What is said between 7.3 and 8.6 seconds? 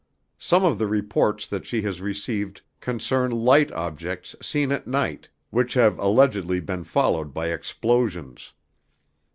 by explosions.